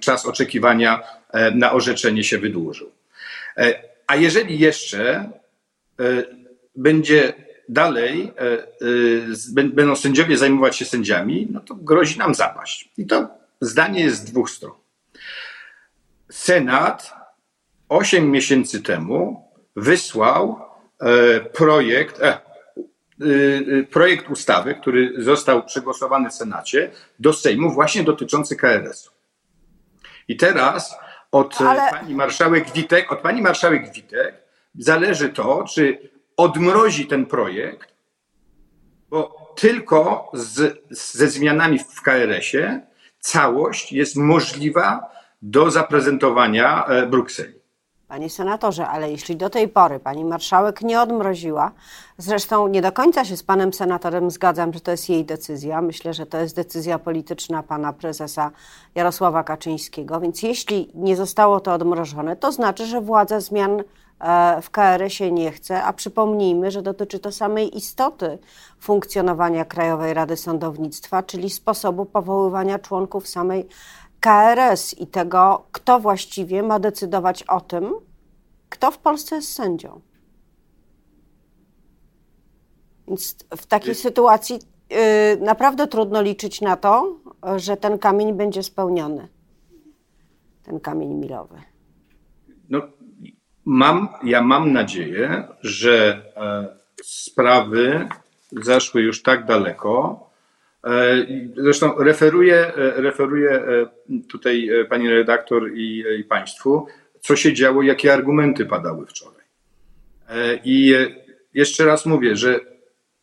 czas 0.01 0.27
oczekiwania 0.27 1.03
e, 1.31 1.51
na 1.51 1.73
orzeczenie 1.73 2.25
się 2.25 2.39
wydłużył. 2.39 2.91
A 4.07 4.17
jeżeli 4.17 4.59
jeszcze 4.59 5.31
będzie 6.77 7.33
dalej, 7.69 8.33
będą 9.65 9.97
sędziowie 9.97 10.39
zajmować 10.39 10.77
się 10.77 10.85
sędziami, 10.85 11.49
no 11.51 11.61
to 11.61 11.75
grozi 11.75 12.19
nam 12.19 12.35
zapaść. 12.35 12.91
I 12.99 13.07
to 13.07 13.29
zdanie 13.61 14.01
jest 14.01 14.17
z 14.17 14.25
dwóch 14.25 14.51
stron. 14.51 14.73
Senat 16.31 17.15
osiem 17.89 18.31
miesięcy 18.31 18.83
temu 18.83 19.51
wysłał 19.77 20.66
projekt, 21.53 22.21
e, 22.23 22.27
e, 22.29 23.83
projekt 23.83 24.31
ustawy, 24.31 24.75
który 24.75 25.23
został 25.23 25.65
przegłosowany 25.65 26.31
w 26.31 26.35
Senacie 26.35 26.91
do 27.19 27.33
Sejmu 27.33 27.71
właśnie 27.71 28.05
dotyczący 28.05 28.57
KRS-u. 28.57 29.11
I 30.29 30.37
teraz 30.37 30.99
od 31.33 31.61
Ale... 31.61 31.91
pani 31.91 32.15
marszałek 32.15 32.71
Witek, 32.73 33.13
od 33.13 33.19
pani 33.19 33.43
marszałek 33.43 33.93
Witek 33.93 34.35
zależy 34.79 35.29
to, 35.29 35.65
czy 35.75 36.11
odmrozi 36.37 37.07
ten 37.07 37.27
projekt, 37.27 37.95
bo 39.11 39.53
tylko 39.57 40.31
z, 40.35 40.83
ze 40.91 41.29
zmianami 41.29 41.79
w 41.79 42.03
KRS-ie 42.03 42.87
całość 43.21 43.93
jest 43.93 44.17
możliwa 44.17 45.11
do 45.43 45.71
zaprezentowania 45.71 46.87
Brukseli. 47.11 47.56
Panie 48.09 48.31
senatorze, 48.31 48.89
ale 48.89 49.11
jeśli 49.11 49.37
do 49.37 49.51
tej 49.51 49.69
pory 49.69 50.01
pani 50.01 50.25
marszałek 50.25 50.83
nie 50.83 51.01
odmroziła, 51.01 51.73
zresztą 52.19 52.69
nie 52.69 52.83
do 52.83 52.93
końca 52.93 53.25
się 53.25 53.37
z 53.37 53.43
panem 53.43 53.73
senatorem 53.73 54.31
zgadzam, 54.31 54.73
że 54.73 54.81
to 54.81 54.91
jest 54.91 55.09
jej 55.09 55.25
decyzja. 55.25 55.83
Myślę, 55.83 56.15
że 56.15 56.27
to 56.27 56.39
jest 56.39 56.57
decyzja 56.57 56.99
polityczna 56.99 57.63
pana 57.63 57.93
prezesa 57.93 58.51
Jarosława 58.95 59.45
Kaczyńskiego. 59.45 60.21
Więc 60.21 60.43
jeśli 60.43 60.91
nie 60.95 61.17
zostało 61.17 61.61
to 61.61 61.73
odmrożone, 61.73 62.37
to 62.37 62.53
znaczy, 62.53 62.87
że 62.87 63.01
władza 63.01 63.41
zmian 63.41 63.83
e, 64.21 64.63
w 64.63 64.71
KRS-ie 64.71 65.33
nie 65.33 65.53
chce, 65.53 65.83
a 65.83 65.93
przypomnijmy, 65.93 66.71
że 66.71 66.83
dotyczy 66.83 67.19
to 67.19 67.33
samej 67.33 67.77
istoty 67.77 68.39
funkcjonowania 68.81 69.65
Krajowej 69.65 70.15
Rady 70.15 70.37
Sądownictwa, 70.37 71.23
czyli 71.23 71.51
sposobu 71.51 72.05
powoływania 72.05 72.79
członków 72.79 73.29
samej 73.29 73.69
KRS 74.21 74.99
i 74.99 75.07
tego, 75.07 75.67
kto 75.73 76.01
właściwie 76.01 76.63
ma 76.63 76.79
decydować 76.79 77.43
o 77.43 77.61
tym, 77.61 77.95
kto 78.69 78.91
w 78.91 78.99
Polsce 78.99 79.37
jest 79.37 79.53
sędzią. 79.53 80.01
Więc 83.09 83.37
w 83.57 83.67
takiej 83.67 83.95
sytuacji 83.95 84.59
yy, 84.91 84.97
naprawdę 85.41 85.87
trudno 85.87 86.23
liczyć 86.23 86.61
na 86.61 86.77
to, 86.77 87.17
że 87.57 87.77
ten 87.77 87.99
kamień 87.99 88.33
będzie 88.33 88.63
spełniony. 88.63 89.29
Ten 90.63 90.81
kamień 90.81 91.15
milowy. 91.15 91.63
No, 92.69 92.83
mam, 93.65 94.09
ja 94.25 94.43
mam 94.43 94.73
nadzieję, 94.73 95.49
że 95.61 96.23
e, 96.37 96.77
sprawy 97.03 98.09
zaszły 98.53 99.03
już 99.03 99.23
tak 99.23 99.47
daleko, 99.47 100.26
zresztą 101.57 101.99
referuję, 101.99 102.57
e, 102.57 103.01
referuję 103.01 103.51
e, 103.51 103.87
tutaj 104.29 104.71
pani 104.91 105.11
redaktor 105.11 105.73
i, 105.75 106.05
i 106.21 106.25
państwu, 106.25 106.87
co 107.21 107.37
się 107.37 107.53
działo, 107.53 107.83
jakie 107.83 108.13
argumenty 108.13 108.67
padały 108.67 109.07
wczoraj. 109.07 109.37
I 110.65 110.95
jeszcze 111.55 111.85
raz 111.85 112.07
mówię, 112.07 112.37
że 112.37 112.61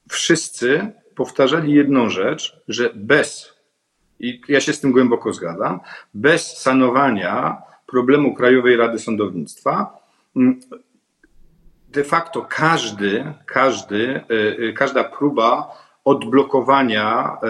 wszyscy 0.09 0.91
powtarzali 1.15 1.73
jedną 1.73 2.09
rzecz, 2.09 2.61
że 2.67 2.89
bez, 2.95 3.53
i 4.19 4.41
ja 4.47 4.59
się 4.59 4.73
z 4.73 4.79
tym 4.79 4.91
głęboko 4.91 5.33
zgadzam, 5.33 5.79
bez 6.13 6.57
sanowania 6.57 7.61
problemu 7.85 8.35
Krajowej 8.35 8.77
Rady 8.77 8.99
Sądownictwa, 8.99 9.99
de 11.89 12.03
facto 12.03 12.45
każdy, 12.49 13.33
każdy, 13.45 14.21
każda 14.75 15.03
próba 15.03 15.75
odblokowania 16.05 17.37
e, 17.43 17.47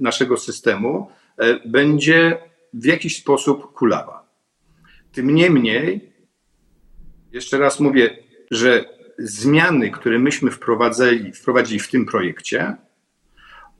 naszego 0.00 0.36
systemu 0.36 1.10
e, 1.38 1.68
będzie 1.68 2.38
w 2.74 2.84
jakiś 2.84 3.16
sposób 3.16 3.72
kulawa. 3.72 4.26
Tym 5.12 5.34
niemniej, 5.34 6.12
jeszcze 7.32 7.58
raz 7.58 7.80
mówię, 7.80 8.18
że 8.50 8.84
zmiany, 9.18 9.90
które 9.90 10.18
myśmy 10.18 10.50
wprowadzili, 10.50 11.32
wprowadzili 11.32 11.80
w 11.80 11.90
tym 11.90 12.06
projekcie, 12.06 12.76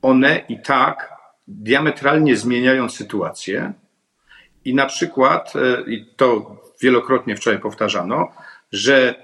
one 0.01 0.41
i 0.49 0.61
tak 0.61 1.13
diametralnie 1.47 2.37
zmieniają 2.37 2.89
sytuację. 2.89 3.73
I 4.65 4.75
na 4.75 4.85
przykład, 4.85 5.53
e, 5.55 5.91
i 5.91 6.05
to 6.15 6.57
wielokrotnie 6.81 7.35
wczoraj 7.35 7.59
powtarzano, 7.59 8.31
że 8.71 9.15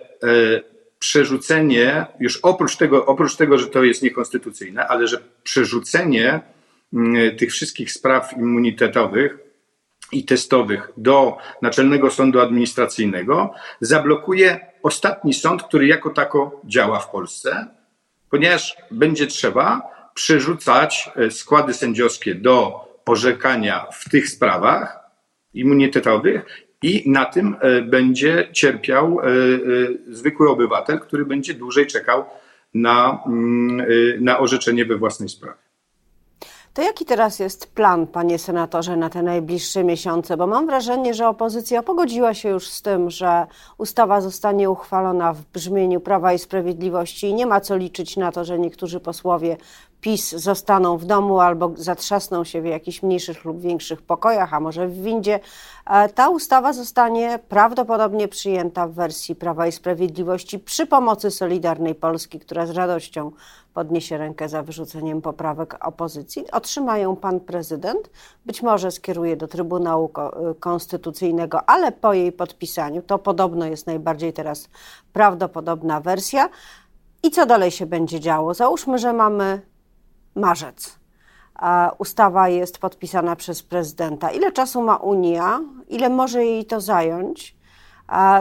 przerzucenie, 1.04 2.06
już 2.20 2.38
oprócz 2.38 2.78
tego, 2.78 3.06
oprócz 3.06 3.36
tego, 3.36 3.58
że 3.58 3.68
to 3.68 3.84
jest 3.84 4.04
niekonstytucyjne, 4.04 4.88
ale 4.88 5.08
że 5.08 5.18
przerzucenie 5.44 6.42
mm, 6.94 7.38
tych 7.38 7.52
wszystkich 7.52 7.92
spraw 7.92 8.34
immunitetowych 8.38 9.38
i 10.12 10.26
testowych 10.26 10.90
do 10.98 11.38
Naczelnego 11.62 12.12
Sądu 12.12 12.40
Administracyjnego 12.40 13.54
zablokuje 13.82 14.60
ostatni 14.84 15.34
sąd, 15.34 15.64
który 15.64 15.88
jako 15.88 16.10
tako 16.10 16.62
działa 16.66 17.00
w 17.00 17.10
Polsce, 17.10 17.68
ponieważ 18.30 18.76
będzie 18.92 19.28
trzeba 19.28 19.82
przerzucać 20.14 21.10
e, 21.16 21.32
składy 21.32 21.74
sędziowskie 21.74 22.36
do 22.36 22.88
orzekania 23.06 23.86
w 23.92 24.10
tych 24.10 24.30
sprawach 24.30 25.00
immunitetowych 25.54 26.63
i 26.84 27.10
na 27.10 27.26
tym 27.26 27.56
e, 27.60 27.82
będzie 27.82 28.48
cierpiał 28.52 29.20
e, 29.20 29.24
e, 29.24 29.30
zwykły 30.08 30.50
obywatel, 30.50 31.00
który 31.00 31.26
będzie 31.26 31.54
dłużej 31.54 31.88
czekał 31.88 32.26
na, 32.74 33.24
mm, 33.28 33.86
na 34.24 34.40
orzeczenie 34.40 34.86
we 34.86 34.98
własnej 34.98 35.30
sprawie. 35.30 35.64
To 36.74 36.82
jaki 36.82 37.06
teraz 37.06 37.40
jest 37.40 37.74
plan, 37.74 38.08
panie 38.08 38.40
senatorze, 38.40 38.98
na 38.98 39.10
te 39.10 39.24
najbliższe 39.24 39.84
miesiące? 39.84 40.38
Bo 40.38 40.48
mam 40.48 40.66
wrażenie, 40.66 41.14
że 41.14 41.28
opozycja 41.28 41.84
pogodziła 41.84 42.34
się 42.34 42.50
już 42.50 42.68
z 42.68 42.82
tym, 42.82 43.10
że 43.10 43.46
ustawa 43.78 44.22
zostanie 44.22 44.70
uchwalona 44.70 45.34
w 45.34 45.42
brzmieniu 45.46 46.00
Prawa 46.00 46.34
i 46.34 46.40
Sprawiedliwości 46.40 47.28
i 47.28 47.34
nie 47.34 47.46
ma 47.46 47.62
co 47.62 47.78
liczyć 47.78 48.18
na 48.18 48.32
to, 48.32 48.46
że 48.46 48.60
niektórzy 48.60 49.00
posłowie 49.00 49.58
PiS 50.04 50.32
zostaną 50.32 50.98
w 50.98 51.06
domu 51.06 51.40
albo 51.40 51.72
zatrzasną 51.76 52.44
się 52.44 52.62
w 52.62 52.66
jakichś 52.66 53.04
mniejszych 53.04 53.46
lub 53.46 53.62
większych 53.62 54.02
pokojach, 54.02 54.54
a 54.54 54.60
może 54.60 54.88
w 54.88 55.02
windzie, 55.02 55.40
e, 55.86 56.10
ta 56.10 56.30
ustawa 56.30 56.74
zostanie 56.74 57.40
prawdopodobnie 57.50 58.28
przyjęta 58.28 58.88
w 58.88 58.92
wersji 58.92 59.36
Prawa 59.36 59.68
i 59.68 59.72
Sprawiedliwości 59.72 60.60
przy 60.60 60.88
pomocy 60.88 61.32
Solidarnej 61.32 61.96
Polski, 61.96 62.40
która 62.40 62.66
z 62.66 62.70
radością 62.70 63.32
podniesie 63.74 64.18
rękę 64.18 64.50
za 64.50 64.64
wyrzuceniem 64.64 65.22
poprawek 65.22 65.88
opozycji. 65.88 66.52
Otrzyma 66.52 66.98
ją 66.98 67.16
pan 67.16 67.40
prezydent, 67.40 68.10
być 68.46 68.62
może 68.62 68.92
skieruje 68.92 69.38
do 69.38 69.48
Trybunału 69.48 70.12
Konstytucyjnego, 70.60 71.70
ale 71.70 71.92
po 71.92 72.14
jej 72.14 72.32
podpisaniu, 72.32 73.02
to 73.02 73.20
podobno 73.20 73.66
jest 73.66 73.88
najbardziej 73.88 74.34
teraz 74.34 74.70
prawdopodobna 75.14 76.02
wersja. 76.02 76.50
I 77.24 77.32
co 77.32 77.46
dalej 77.46 77.72
się 77.72 77.86
będzie 77.86 78.20
działo? 78.20 78.54
Załóżmy, 78.54 78.98
że 78.98 79.14
mamy 79.14 79.73
marzec. 80.36 81.00
Ustawa 81.98 82.50
jest 82.50 82.78
podpisana 82.78 83.36
przez 83.36 83.64
prezydenta. 83.64 84.32
Ile 84.32 84.52
czasu 84.52 84.82
ma 84.82 84.98
Unia? 84.98 85.60
Ile 85.90 86.10
może 86.10 86.46
jej 86.46 86.66
to 86.66 86.82
zająć, 86.82 87.56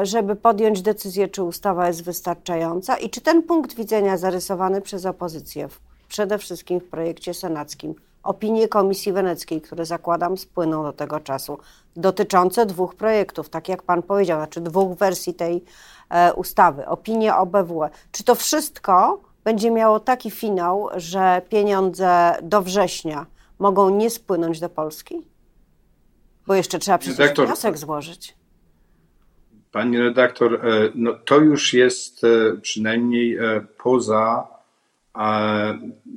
żeby 0.02 0.36
podjąć 0.36 0.82
decyzję, 0.82 1.28
czy 1.28 1.42
ustawa 1.42 1.86
jest 1.86 2.04
wystarczająca 2.04 2.96
i 2.96 3.10
czy 3.10 3.20
ten 3.20 3.42
punkt 3.42 3.74
widzenia 3.74 4.16
zarysowany 4.16 4.80
przez 4.80 5.06
opozycję, 5.06 5.68
przede 6.08 6.38
wszystkim 6.38 6.80
w 6.80 6.84
projekcie 6.84 7.34
senackim, 7.34 7.94
opinie 8.22 8.68
Komisji 8.68 9.12
Weneckiej, 9.12 9.60
które 9.60 9.86
zakładam 9.86 10.38
spłyną 10.38 10.82
do 10.82 10.92
tego 10.92 11.20
czasu, 11.20 11.58
dotyczące 11.96 12.66
dwóch 12.66 12.94
projektów, 12.94 13.48
tak 13.48 13.68
jak 13.68 13.82
Pan 13.82 14.02
powiedział, 14.02 14.38
znaczy 14.38 14.60
dwóch 14.60 14.98
wersji 14.98 15.34
tej 15.34 15.64
e, 16.10 16.34
ustawy, 16.34 16.86
opinie 16.86 17.36
OBWE. 17.36 17.90
Czy 18.12 18.24
to 18.24 18.34
wszystko 18.34 19.20
będzie 19.44 19.70
miało 19.70 20.00
taki 20.00 20.30
finał, 20.30 20.88
że 20.96 21.42
pieniądze 21.48 22.34
do 22.42 22.62
września 22.62 23.26
mogą 23.58 23.90
nie 23.90 24.10
spłynąć 24.10 24.60
do 24.60 24.68
Polski? 24.68 25.14
Bo 26.46 26.54
jeszcze 26.54 26.78
trzeba 26.78 26.98
przecież 26.98 27.18
redaktor, 27.18 27.46
wniosek 27.46 27.78
złożyć. 27.78 28.34
Pani 29.72 29.98
redaktor, 29.98 30.54
e, 30.54 30.58
no 30.94 31.12
to 31.14 31.40
już 31.40 31.72
jest 31.72 32.24
e, 32.24 32.28
przynajmniej 32.62 33.38
poza 33.82 34.52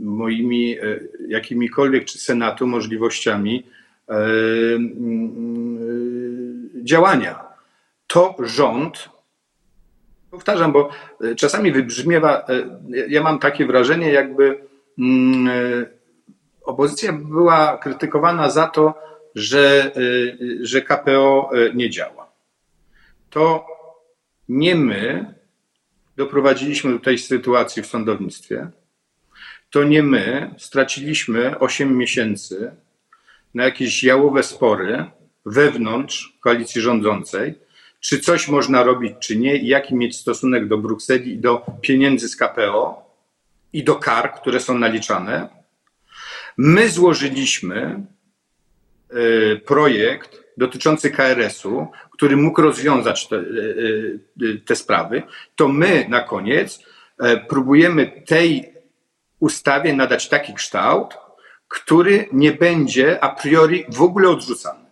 moimi 0.02 0.78
jakimikolwiek 1.28 2.06
czy 2.06 2.20
Senatu 2.20 2.68
możliwościami 2.68 3.64
działania. 6.84 7.44
To 8.08 8.36
rząd, 8.40 9.10
powtarzam, 10.36 10.72
bo 10.72 10.90
e, 11.22 11.36
czasami 11.36 11.72
wybrzmiewa, 11.72 12.46
e, 12.50 12.64
ja 13.08 13.24
mam 13.24 13.40
takie 13.40 13.66
wrażenie, 13.66 14.12
jakby 14.12 14.60
mm, 15.00 15.48
e, 15.48 15.86
opozycja 16.64 17.14
była 17.14 17.78
krytykowana 17.78 18.50
za 18.50 18.68
to, 18.68 18.94
że, 19.36 19.92
że 20.62 20.82
KPO 20.82 21.50
nie 21.74 21.90
działa. 21.90 22.32
To 23.30 23.66
nie 24.50 24.76
my 24.76 25.34
doprowadziliśmy 26.18 26.94
do 26.94 27.00
tej 27.00 27.18
sytuacji 27.18 27.84
w 27.84 27.88
sądownictwie. 27.88 28.68
To 29.70 29.84
nie 29.84 30.04
my 30.04 30.56
straciliśmy 30.58 31.60
8 31.60 31.98
miesięcy 31.98 32.72
na 33.54 33.64
jakieś 33.64 34.04
jałowe 34.04 34.44
spory 34.44 35.06
wewnątrz 35.46 36.38
koalicji 36.42 36.82
rządzącej, 36.82 37.65
czy 38.06 38.20
coś 38.20 38.48
można 38.48 38.84
robić, 38.84 39.14
czy 39.20 39.36
nie, 39.36 39.56
i 39.56 39.68
jaki 39.68 39.96
mieć 39.96 40.18
stosunek 40.18 40.68
do 40.68 40.78
Brukseli 40.78 41.32
i 41.32 41.38
do 41.38 41.66
pieniędzy 41.82 42.30
z 42.30 42.36
KPO 42.36 43.12
i 43.74 43.84
do 43.84 43.96
kar, 43.96 44.34
które 44.34 44.60
są 44.60 44.78
naliczane. 44.78 45.50
My 46.58 46.90
złożyliśmy 46.90 48.06
y, 49.14 49.62
projekt 49.66 50.44
dotyczący 50.58 51.12
KRS-u, 51.12 51.88
który 52.12 52.38
mógł 52.38 52.62
rozwiązać 52.62 53.28
te, 53.28 53.36
y, 53.36 54.20
y, 54.42 54.62
te 54.66 54.76
sprawy. 54.76 55.24
To 55.56 55.68
my 55.68 56.06
na 56.10 56.22
koniec 56.22 56.80
próbujemy 57.50 58.24
tej 58.26 58.74
ustawie 59.40 59.94
nadać 59.94 60.30
taki 60.30 60.54
kształt, 60.54 61.14
który 61.68 62.30
nie 62.34 62.52
będzie 62.52 63.24
a 63.24 63.30
priori 63.30 63.86
w 63.90 64.02
ogóle 64.02 64.30
odrzucany. 64.30 64.85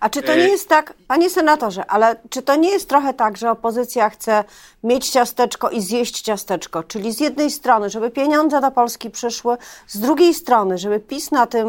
A 0.00 0.08
czy 0.08 0.22
to 0.22 0.34
nie 0.34 0.48
jest 0.48 0.68
tak, 0.68 0.94
panie 1.08 1.30
senatorze, 1.30 1.86
ale 1.86 2.16
czy 2.30 2.42
to 2.42 2.56
nie 2.56 2.70
jest 2.70 2.88
trochę 2.88 3.14
tak, 3.14 3.36
że 3.36 3.50
opozycja 3.50 4.10
chce 4.10 4.44
mieć 4.84 5.10
ciasteczko 5.10 5.70
i 5.70 5.80
zjeść 5.80 6.20
ciasteczko? 6.20 6.82
Czyli 6.82 7.12
z 7.12 7.20
jednej 7.20 7.50
strony, 7.50 7.90
żeby 7.90 8.10
pieniądze 8.10 8.60
do 8.60 8.70
Polski 8.70 9.10
przyszły, 9.10 9.56
z 9.86 10.00
drugiej 10.00 10.34
strony, 10.34 10.78
żeby 10.78 11.00
PiS 11.00 11.30
na 11.30 11.46
tym 11.46 11.68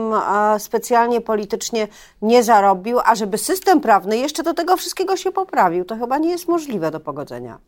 specjalnie 0.57 1.21
politycznie 1.21 1.87
nie 2.21 2.43
zarobił, 2.43 2.99
a 3.05 3.15
żeby 3.15 3.37
system 3.37 3.81
prawny 3.81 4.17
jeszcze 4.17 4.43
do 4.43 4.53
tego 4.53 4.77
wszystkiego 4.77 5.17
się 5.17 5.31
poprawił. 5.31 5.85
To 5.85 5.95
chyba 5.95 6.17
nie 6.17 6.29
jest 6.29 6.47
możliwe 6.47 6.91
do 6.91 6.99
pogodzenia. 6.99 7.59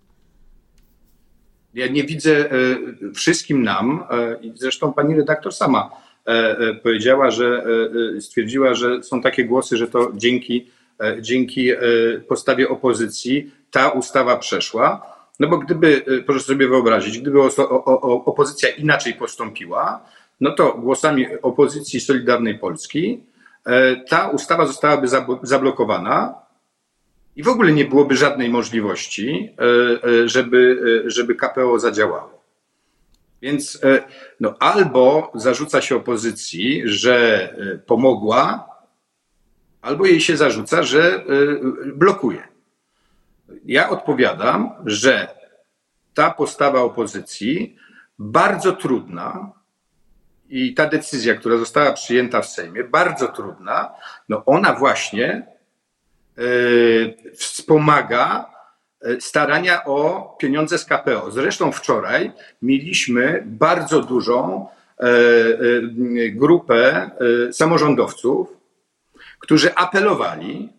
Ja 1.74 1.88
nie 1.88 2.04
widzę 2.04 2.52
e, 2.52 2.54
wszystkim 3.14 3.64
nam, 3.64 4.04
e, 4.10 4.38
i 4.42 4.54
zresztą 4.56 4.94
pani 4.94 5.16
redaktor 5.16 5.54
sama 5.54 5.90
e, 5.92 6.03
powiedziała, 6.84 7.32
że 7.32 7.66
stwierdziła, 8.20 8.74
że 8.74 9.04
są 9.04 9.22
takie 9.22 9.46
głosy, 9.46 9.78
że 9.78 9.88
to 9.88 10.12
dzięki, 10.16 10.68
dzięki 11.22 11.72
postawie 12.28 12.70
opozycji 12.70 13.52
ta 13.72 13.90
ustawa 13.90 14.38
przeszła. 14.38 15.16
No 15.40 15.48
bo 15.48 15.58
gdyby, 15.58 16.06
proszę 16.26 16.46
sobie 16.46 16.68
wyobrazić, 16.68 17.20
gdyby 17.20 17.40
opozycja 18.26 18.70
inaczej 18.70 19.14
postąpiła, 19.14 20.06
no 20.42 20.52
to 20.52 20.74
głosami 20.74 21.26
opozycji 21.42 22.00
Solidarnej 22.00 22.60
Polski 22.60 23.24
ta 24.10 24.30
ustawa 24.30 24.66
zostałaby 24.66 25.08
zablokowana, 25.44 26.44
i 27.36 27.44
w 27.44 27.48
ogóle 27.48 27.72
nie 27.72 27.86
byłoby 27.86 28.16
żadnej 28.16 28.50
możliwości, 28.50 29.50
e, 29.60 30.10
e, 30.10 30.30
żeby, 30.30 30.82
e, 31.06 31.10
żeby 31.10 31.36
KPO 31.36 31.80
zadziałało. 31.80 32.33
Więc 33.44 33.82
no, 34.40 34.56
albo 34.60 35.32
zarzuca 35.36 35.82
się 35.82 35.96
opozycji, 35.96 36.82
że 36.86 37.50
pomogła, 37.86 38.70
albo 39.82 40.06
jej 40.06 40.22
się 40.22 40.38
zarzuca, 40.38 40.84
że 40.84 41.26
blokuje. 41.96 42.48
Ja 43.66 43.90
odpowiadam, 43.90 44.72
że 44.86 45.28
ta 46.14 46.32
postawa 46.32 46.82
opozycji 46.82 47.76
bardzo 48.20 48.72
trudna 48.72 49.52
i 50.50 50.74
ta 50.74 50.90
decyzja, 50.90 51.36
która 51.36 51.58
została 51.58 51.94
przyjęta 51.94 52.42
w 52.42 52.50
Sejmie, 52.50 52.84
bardzo 52.84 53.28
trudna, 53.28 53.92
no 54.30 54.44
ona 54.46 54.74
właśnie 54.74 55.54
E, 56.38 57.34
wspomaga 57.36 58.46
e, 58.50 58.53
starania 59.20 59.86
o 59.86 60.36
pieniądze 60.40 60.78
z 60.78 60.86
KPO. 60.86 61.32
Zresztą 61.32 61.72
wczoraj 61.72 62.32
mieliśmy 62.62 63.44
bardzo 63.46 64.02
dużą 64.02 64.68
e, 65.00 65.06
grupę 66.32 67.10
samorządowców, 67.52 68.58
którzy 69.40 69.76
apelowali 69.76 70.70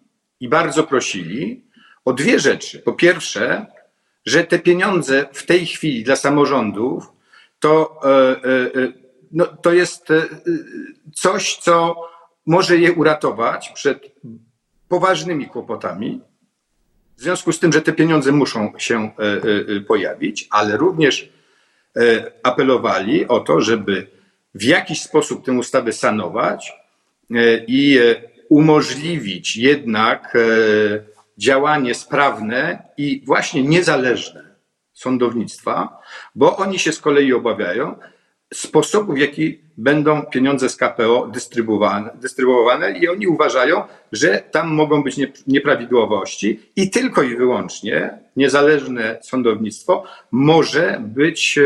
i 0.40 0.48
bardzo 0.48 0.84
prosili 0.84 1.64
o 2.04 2.12
dwie 2.12 2.40
rzeczy. 2.40 2.78
Po 2.78 2.92
pierwsze, 2.92 3.66
że 4.26 4.44
te 4.44 4.58
pieniądze 4.58 5.26
w 5.32 5.46
tej 5.46 5.66
chwili 5.66 6.04
dla 6.04 6.16
samorządów 6.16 7.12
to, 7.60 8.00
no, 9.32 9.46
to 9.46 9.72
jest 9.72 10.08
coś, 11.14 11.56
co 11.56 11.96
może 12.46 12.78
je 12.78 12.92
uratować 12.92 13.70
przed 13.74 14.14
poważnymi 14.88 15.46
kłopotami, 15.46 16.20
w 17.16 17.20
związku 17.22 17.53
z 17.53 17.59
tym, 17.61 17.72
że 17.72 17.83
te 17.83 17.92
pieniądze 17.92 18.33
muszą 18.33 18.72
się 18.79 19.11
e, 19.18 19.22
e, 19.22 19.77
e, 19.77 19.81
pojawić, 19.81 20.48
ale 20.50 20.77
również 20.77 21.35
apelowali 22.42 23.29
o 23.29 23.40
to, 23.40 23.61
żeby 23.61 24.07
w 24.55 24.62
jakiś 24.62 25.03
sposób 25.03 25.44
tę 25.44 25.53
ustawę 25.53 25.92
sanować 25.92 26.72
i 27.66 28.00
umożliwić 28.48 29.57
jednak 29.57 30.37
działanie 31.38 31.94
sprawne 31.94 32.83
i 32.96 33.22
właśnie 33.27 33.62
niezależne 33.62 34.55
sądownictwa, 34.92 35.98
bo 36.35 36.57
oni 36.57 36.79
się 36.79 36.92
z 36.92 37.00
kolei 37.00 37.33
obawiają, 37.33 37.98
sposobu, 38.54 39.12
w 39.12 39.18
jaki 39.18 39.60
będą 39.76 40.22
pieniądze 40.22 40.68
z 40.68 40.76
KPO 40.76 41.26
dystrybuowane, 41.26 42.10
dystrybuowane 42.14 42.98
i 42.98 43.08
oni 43.08 43.26
uważają, 43.26 43.82
że 44.12 44.42
tam 44.50 44.74
mogą 44.74 45.02
być 45.02 45.16
nieprawidłowości 45.46 46.60
i 46.76 46.90
tylko 46.90 47.22
i 47.22 47.36
wyłącznie 47.36 48.18
niezależne 48.36 49.18
sądownictwo 49.22 50.04
może 50.30 51.00
być 51.00 51.58
e, 51.58 51.62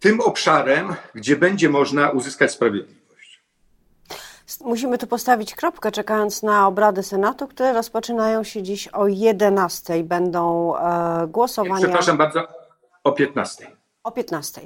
tym 0.00 0.20
obszarem, 0.20 0.94
gdzie 1.14 1.36
będzie 1.36 1.68
można 1.68 2.10
uzyskać 2.10 2.52
sprawiedliwość. 2.52 3.06
Musimy 4.60 4.98
tu 4.98 5.06
postawić 5.06 5.54
kropkę, 5.54 5.92
czekając 5.92 6.42
na 6.42 6.66
obrady 6.66 7.02
Senatu, 7.02 7.48
które 7.48 7.72
rozpoczynają 7.72 8.44
się 8.44 8.62
dziś 8.62 8.88
o 8.88 9.06
11. 9.08 10.04
Będą 10.04 10.76
e, 10.76 11.26
głosowania. 11.28 11.82
Przepraszam 11.82 12.16
bardzo, 12.16 12.48
o 13.04 13.12
15. 13.12 13.75
O 14.06 14.10
15. 14.12 14.60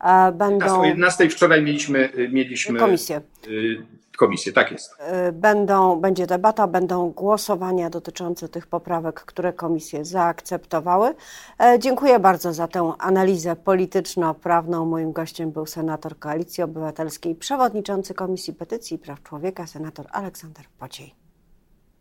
E, 0.00 0.32
Będą 0.32 0.80
O 0.80 0.84
11 0.84 1.30
wczoraj 1.30 1.62
mieliśmy, 1.62 2.12
y, 2.18 2.28
mieliśmy 2.28 2.78
komisje. 2.78 3.20
y, 3.46 3.86
komisję, 4.18 4.52
tak 4.52 4.72
jest. 4.72 4.94
E, 4.98 5.32
Będą, 5.32 6.00
będzie 6.00 6.26
debata, 6.26 6.66
będą 6.66 7.10
głosowania 7.10 7.90
dotyczące 7.90 8.48
tych 8.48 8.66
poprawek, 8.66 9.20
które 9.20 9.52
komisje 9.52 10.04
zaakceptowały. 10.04 11.14
E, 11.60 11.78
Dziękuję 11.78 12.18
bardzo 12.18 12.52
za 12.52 12.68
tę 12.68 12.92
analizę 12.98 13.56
polityczno-prawną. 13.56 14.86
Moim 14.86 15.12
gościem 15.12 15.50
był 15.52 15.66
senator 15.66 16.18
Koalicji 16.18 16.62
Obywatelskiej, 16.64 17.34
przewodniczący 17.34 18.14
Komisji 18.14 18.52
Petycji 18.54 18.94
i 18.96 18.98
Praw 18.98 19.22
Człowieka, 19.22 19.66
senator 19.66 20.06
Aleksander 20.12 20.64
Pociej. 20.78 21.14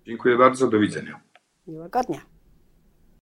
Dziękuję 0.08 0.38
bardzo, 0.38 0.68
do 0.68 0.80
widzenia. 0.80 1.20
Miłego 1.68 2.02
dnia. 2.02 2.35